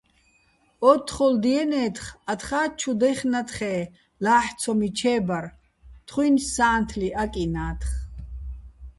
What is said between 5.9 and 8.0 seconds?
თხუ́ჲნი̆ სა́ნთლი აკჲინა́თხ.